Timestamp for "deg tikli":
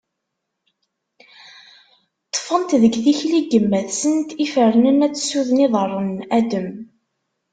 2.81-3.39